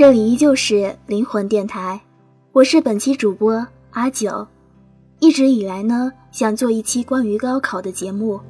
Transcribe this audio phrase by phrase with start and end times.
[0.00, 2.00] 这里依旧是灵魂电台，
[2.52, 4.46] 我是本期主播阿九。
[5.18, 8.40] 一直以来呢，想做一期关于高考的节目。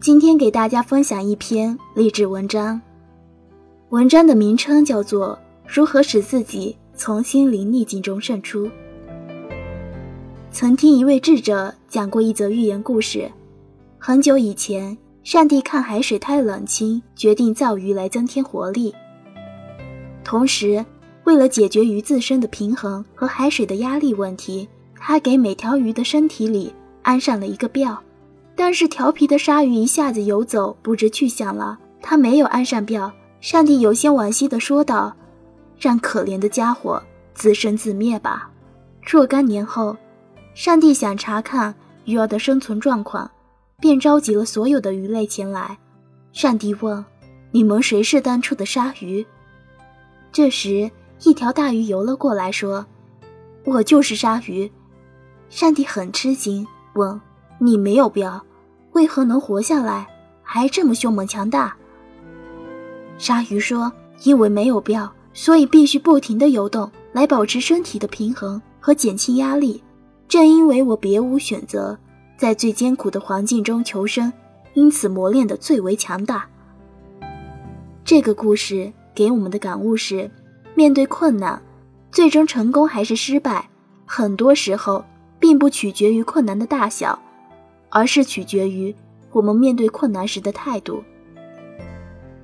[0.00, 2.80] 今天给大家分享一篇励志文章，
[3.90, 5.38] 文章的名称叫做
[5.72, 8.66] 《如何使自己从心灵逆境中胜出》。
[10.50, 13.30] 曾听一位智者讲过一则寓言故事，
[14.00, 14.98] 很久以前。
[15.22, 18.94] 上帝看海水太冷清，决定造鱼来增添活力。
[20.24, 20.84] 同时，
[21.24, 27.96] 为了解决鱼自身的平衡和海水的压力问题，他给每条鱼的身体里安上了一个鳔。
[28.56, 33.10] 但是调皮的鲨鱼一下子游走不知去向了，它没有安上鳔。
[33.40, 35.16] 上帝有些惋惜地说道
[35.78, 37.02] ：“让可怜的家伙
[37.34, 38.50] 自生自灭吧。”
[39.02, 39.96] 若干年后，
[40.54, 43.30] 上帝想查看鱼儿的生存状况。
[43.80, 45.78] 便召集了所有的鱼类前来。
[46.32, 47.04] 上帝问
[47.50, 49.26] ：“你们谁是当初的鲨鱼？”
[50.30, 50.90] 这时，
[51.24, 52.86] 一条大鱼游了过来，说
[53.64, 54.70] ：“我就是鲨鱼。”
[55.50, 57.20] 上帝很吃惊，问
[57.58, 58.40] ：“你没有标，
[58.92, 60.06] 为何能活下来，
[60.42, 61.74] 还这么凶猛强大？”
[63.18, 63.92] 鲨鱼说
[64.22, 69.82] ：“因为没有标，所以必须不停地游动，来保持身体的平衡和减轻压力。
[70.28, 71.98] 正因为我别无选择。”
[72.40, 74.32] 在最艰苦的环境中求生，
[74.72, 76.48] 因此磨练的最为强大。
[78.02, 80.30] 这个故事给我们的感悟是：
[80.74, 81.62] 面对困难，
[82.10, 83.68] 最终成功还是失败，
[84.06, 85.04] 很多时候
[85.38, 87.20] 并不取决于困难的大小，
[87.90, 88.96] 而是取决于
[89.32, 91.04] 我们面对困难时的态度。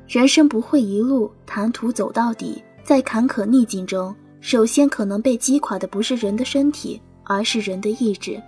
[0.07, 8.39] 人生不会一路坦途走到底，在坎坷逆境中，首先可能被击垮的不是人的身体，而是人的意志。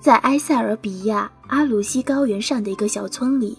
[0.00, 3.58] 在埃塞俄比亚阿鲁西高原上的一个小村里，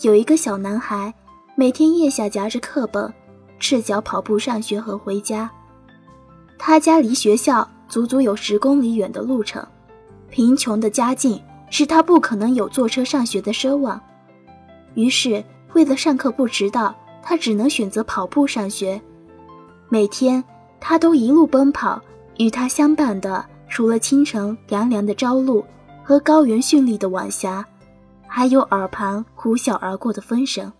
[0.00, 1.14] 有一个小男孩，
[1.54, 3.14] 每天腋下夹着课本，
[3.60, 5.48] 赤脚跑步上学和回家。
[6.58, 9.64] 他家离学校足足有十公里远的路程，
[10.28, 14.00] 贫穷的家境使他不可能有坐车上学的奢望。
[14.94, 15.44] 于是，
[15.74, 16.92] 为了上课不迟到，
[17.22, 19.00] 他只能选择跑步上学。
[19.88, 20.42] 每天，
[20.80, 22.02] 他都一路奔跑，
[22.38, 23.46] 与他相伴的。
[23.72, 25.64] 除了清晨凉凉的朝露
[26.04, 27.66] 和高原绚丽的晚霞，
[28.28, 30.70] 还有耳旁呼啸而过的风声。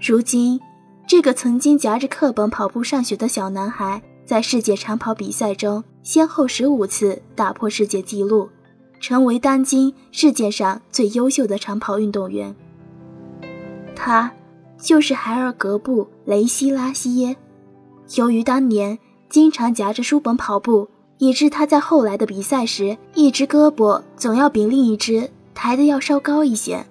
[0.00, 0.60] 如今，
[1.06, 8.50] 这个曾经夹着课本跑步上学的小男孩，在世界长跑比赛中先后十五次打破世界纪录，
[8.98, 12.52] 成为当今世界上最优秀的长跑运动员。
[13.94, 14.32] 他
[14.76, 17.36] 就是海尔格布·雷西拉西耶。
[18.16, 20.88] 由于当年经常夹着书本跑步，
[21.18, 26.84] 以致他在后来的比赛时，一只胳膊总要比另一只抬得要稍高一些，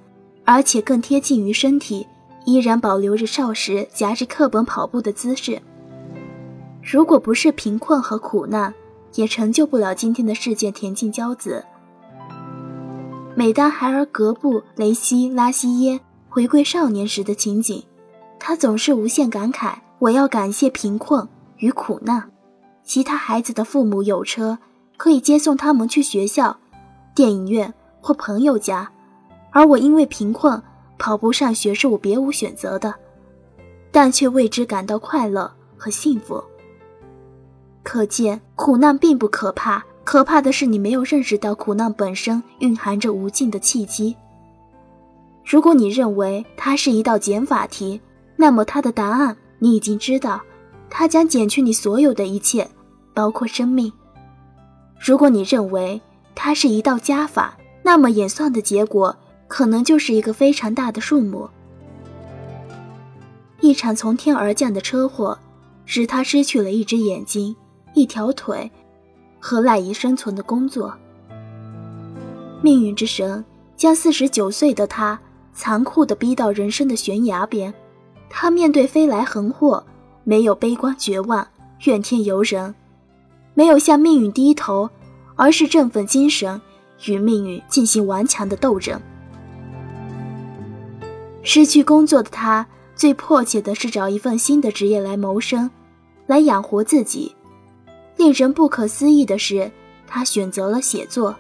[0.44, 2.08] 而且更贴近于身体，
[2.46, 5.62] 依然保留着少时夹着课本跑步的姿势。
[6.82, 8.74] 如果不是贫困和苦难，
[9.16, 11.64] 也成就不了今天的世界田径骄子。
[13.36, 16.00] 每当海尔格布雷西拉西耶
[16.30, 17.84] 回归少年时的情景，
[18.40, 21.28] 他总是无限感慨：“我要感谢贫困
[21.58, 22.30] 与苦难。”
[22.86, 24.60] 其他孩子的父母有车，
[24.96, 26.58] 可以接送他们去学校、
[27.16, 28.92] 电影院或朋友家，
[29.50, 30.62] 而我因为贫困，
[31.00, 32.94] 跑步上学是我别无选择的，
[33.92, 36.42] 但却为之感到快乐和幸福。
[37.82, 44.16] 可见，苦难并不可怕，可怕的是你没有认识到苦难本身蕴含着无尽的契机。
[45.44, 48.00] 如果你认为它是一道减法题，
[48.36, 50.42] 那么它的答案你已经知道，
[50.90, 52.68] 它将减去你所有的一切。
[53.16, 53.92] 包括生命。
[55.00, 56.00] 如果你认为
[56.36, 59.16] 它是一道加法，那么演算的结果
[59.48, 61.50] 可能就是一个非常大的数目。
[63.62, 65.38] 一场从天而降的车祸，
[65.86, 67.56] 使他失去了一只眼睛、
[67.94, 68.70] 一条腿
[69.40, 70.94] 和赖以生存的工作。
[72.62, 73.44] 命运之神
[73.76, 75.20] 将四十九岁的他
[75.54, 77.74] 残酷地逼到人生的悬崖边。
[78.30, 79.84] 他面对飞来横祸，
[80.24, 81.48] 没有悲观绝望、
[81.86, 82.74] 怨天尤人。
[83.56, 84.88] 没有向命运低头，
[85.36, 86.62] 而是振奋精神，
[87.06, 89.02] 与命运进行顽强的斗争。
[91.42, 95.72] 失去工作的他，最迫切的是找一份新的职业来谋生，
[96.28, 97.34] 来养活自己。
[98.18, 99.72] 令人不可思议的是，
[100.06, 101.36] 他选择了写作。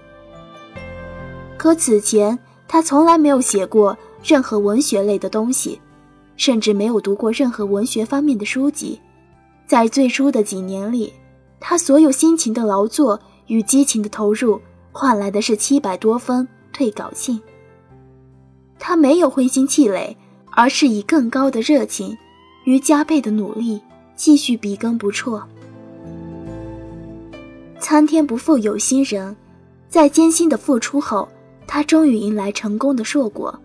[1.57, 2.37] 可此前，
[2.67, 5.81] 他从来没有写过任何文学类的东西，
[6.37, 8.99] 甚至没有读过任何文学方面的书籍。
[9.67, 11.11] 在最初的几年里。
[11.59, 14.61] 他所有辛勤的劳作与激情的投入，
[14.91, 17.41] 换来的是七百多封退稿信。
[18.77, 20.15] 他没有灰心气馁，
[20.51, 22.17] 而是以更高的热情
[22.65, 23.81] 与加倍的努力
[24.15, 25.41] 继续笔耕不辍。
[27.79, 29.35] 苍天不负有心人，
[29.89, 31.27] 在艰辛的付出后，
[31.67, 33.57] 他终于迎来成功的硕果。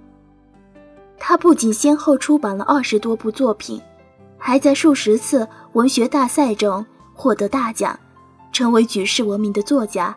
[1.19, 3.81] 他不仅先后出版了二十多部作品，
[4.39, 6.85] 还在数十次文学大赛中
[7.21, 8.01] 获得大奖，
[8.51, 10.17] 成为举世闻名的作家。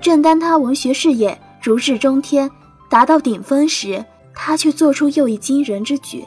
[0.00, 2.50] 正当他文学事业如日中天、
[2.90, 4.04] 达到顶峰时，
[4.34, 6.26] 他却做出又一惊人之举，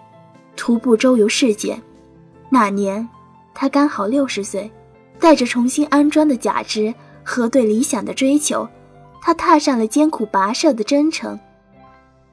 [0.55, 1.77] 徒步周游世界。
[2.49, 3.05] 那年，
[3.53, 4.71] 他刚好六十岁，
[5.19, 8.65] 带着重新安装的假肢和对理想的追求，
[9.21, 11.37] 他踏上了艰苦跋涉的征程。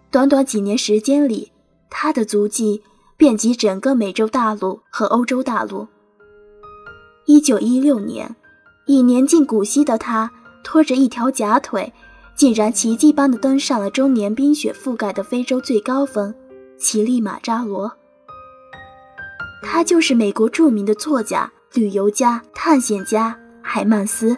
[0.09, 1.51] 短短几年时间里，
[1.91, 2.81] 他的足迹
[3.17, 5.89] 遍及整个美洲大陆和欧洲大陆。
[7.25, 8.35] 一九一六年，
[8.87, 10.31] 已年近古稀的他，
[10.65, 11.93] 拖着一条假腿，
[12.35, 16.35] 竟然奇迹般的登上了终年冰雪覆盖的非洲最高峰——
[16.79, 17.93] 乞力马扎罗。
[19.63, 24.37] 他就是美国著名的作家、旅游家、探险家海曼斯。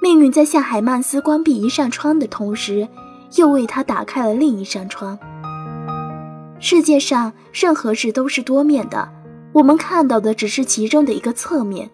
[0.00, 2.86] 命运在向海曼斯关闭一扇窗的同时，
[3.34, 5.18] 又为他打开了另一扇窗。
[6.60, 9.08] 世界上任何事都是多面的，
[9.52, 11.90] 我们看到的只是其中的一个侧面。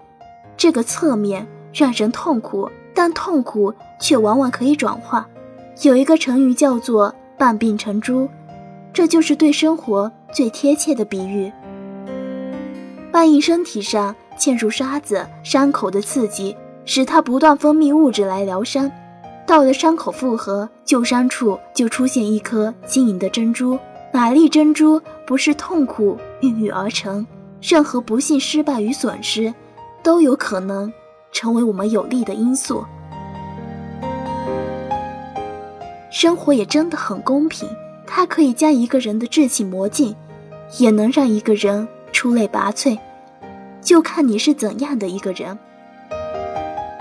[0.63, 1.45] 这个侧面
[1.75, 5.29] 让人痛苦，但痛苦却往往可以转化。
[5.83, 8.29] 有一个成语叫做“半病成珠”，
[8.95, 11.53] 这就是对生活最贴切的比喻。
[13.11, 18.89] 半印身体上嵌入沙子，伤口的刺激使它不断分泌物质来疗伤。
[19.45, 23.77] 到了伤口复合，旧伤处就出现一颗晶莹的珍珠。
[24.13, 27.27] 哪粒珍珠不是痛苦孕育而成？
[27.61, 29.53] 任何不幸、失败与损失，
[30.03, 30.93] 都有可能
[31.31, 32.85] 成为我们有利的因素。
[36.11, 37.69] 生活也真的很公平，
[38.07, 40.15] 它可以将一个人的志气磨尽，
[40.79, 42.99] 也能让一个人出类拔萃，
[43.81, 45.59] 就看你是怎样的一个人。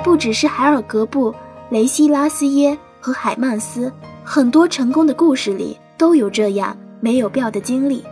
[0.03, 1.33] 不只是海尔格布。
[1.69, 3.89] 雷西拉斯耶和海曼斯，
[4.25, 8.03] 很多成功的故事里都有这样没有标的经历。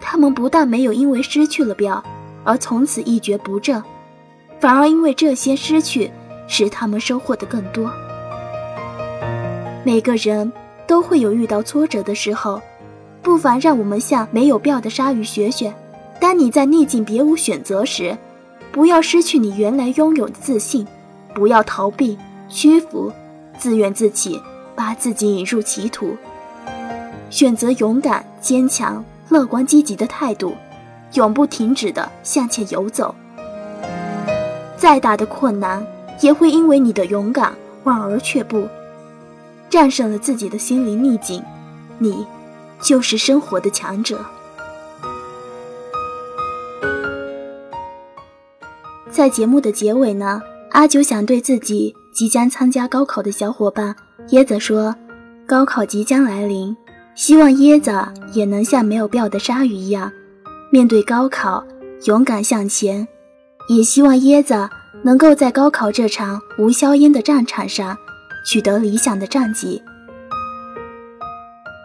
[0.00, 2.00] 他们不但没有因为失去了标
[2.44, 3.82] 而从此一蹶不振，
[4.62, 6.08] 反而因为这些失去，
[6.46, 7.90] 使他们收获的更多。
[9.82, 10.52] 每个人
[10.86, 12.62] 都会有遇到挫折的时候，
[13.22, 15.74] 不妨让我们向没有必要的鲨鱼学学：
[16.20, 18.16] 当你在逆境别无选择时，
[18.70, 20.86] 不要失去你原来拥有的自信，
[21.34, 22.16] 不要逃避。
[22.48, 23.10] 屈服，
[23.58, 24.40] 自怨自弃，
[24.76, 26.16] 把自己引入歧途。
[27.30, 30.54] 选择勇敢、坚强、乐观、积极的态度，
[31.14, 33.12] 永不停止的向前游走。
[34.82, 35.86] 再大的困难，
[36.22, 38.66] 也会因为你的勇敢望而却步。
[39.70, 41.40] 战胜了自己的心灵逆境，
[41.98, 42.26] 你
[42.80, 44.18] 就是生活的强者。
[49.08, 50.42] 在节目的结尾呢，
[50.72, 51.94] 阿九想对自己。
[52.12, 53.94] 即将参加高考的小伙伴
[54.30, 54.94] 椰子说
[55.46, 56.76] ：“高考即将来临，
[57.14, 57.90] 希望椰子
[58.32, 60.10] 也能像没有标的鲨鱼一样，
[60.70, 61.64] 面对高考
[62.06, 63.06] 勇敢向前。
[63.68, 64.68] 也希望椰子
[65.02, 67.96] 能够在高考这场无硝烟的战场上
[68.44, 69.82] 取得理想的战绩。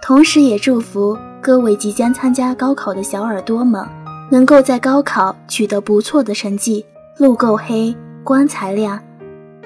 [0.02, 3.86] 同时，也祝福各位即将参加高考的小耳朵们，
[4.30, 6.86] 能够在高考取得不错的成绩，
[7.18, 9.00] 路够黑，光才亮。”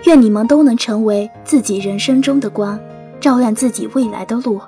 [0.06, 2.80] 愿你们都能成为自己人生中的光，
[3.20, 4.60] 照亮自己未来的路。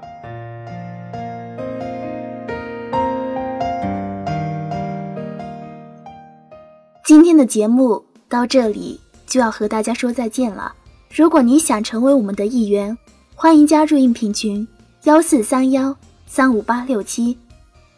[7.14, 10.74] 今天的节目到这里就要和大家说再见了。
[11.14, 12.98] 如果你想成为我们的一员，
[13.36, 14.68] 欢迎加入应聘群：
[15.04, 17.38] 幺四三幺三五八六七，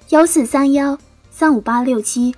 [0.10, 0.98] 幺四三幺
[1.31, 2.36] 三五八六七。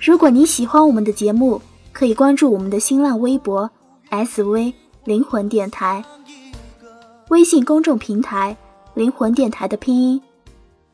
[0.00, 1.60] 如果你喜欢我们的节目，
[1.92, 3.68] 可以关注我们的新浪微博
[4.10, 4.72] “SV
[5.02, 6.04] 灵魂电台”，
[7.30, 8.56] 微信公众平台
[8.94, 10.22] “灵魂电台”的拼音。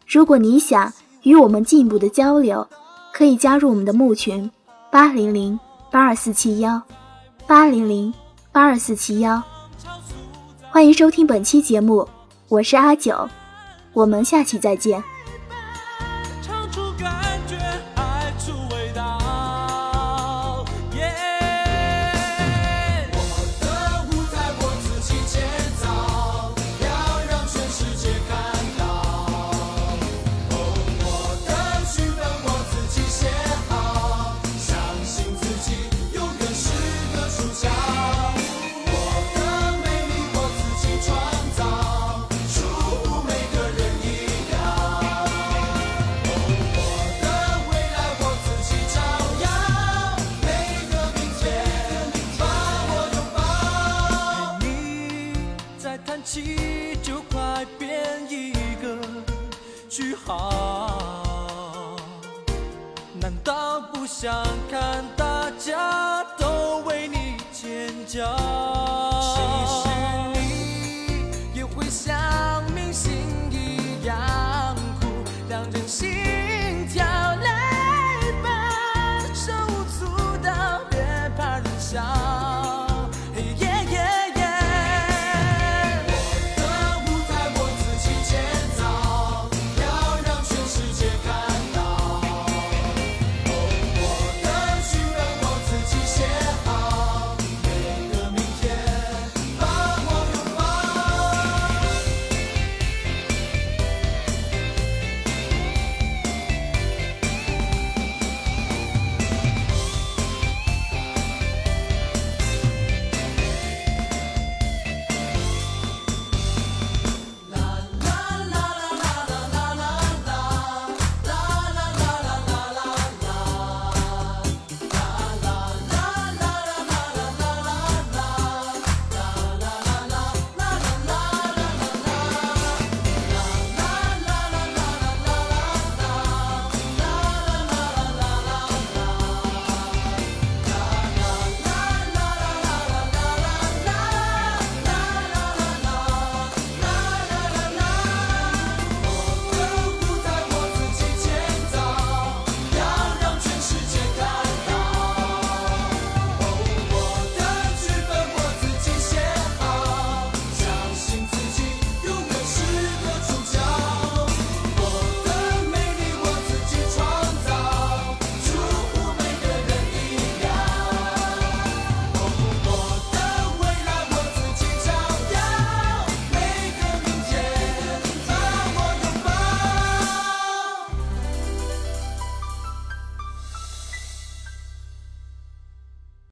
[0.06, 0.90] 如果你想
[1.24, 2.66] 与我们进一步的交流，
[3.12, 4.50] 可以加入我们的募群：
[4.90, 5.58] 八零零
[5.90, 6.80] 八二四七幺
[7.46, 8.12] 八零零
[8.52, 9.42] 八二四七幺。
[10.70, 12.08] 欢迎收听本期节目，
[12.48, 13.28] 我是阿九，
[13.92, 15.02] 我们下期再见。